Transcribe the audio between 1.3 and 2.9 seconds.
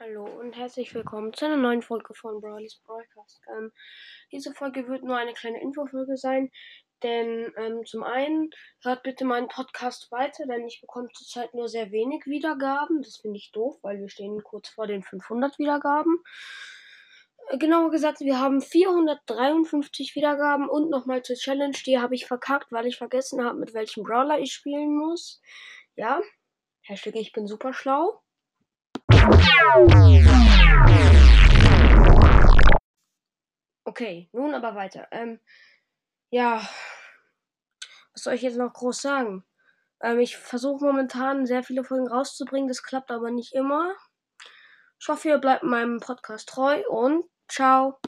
zu einer neuen Folge von Brawley's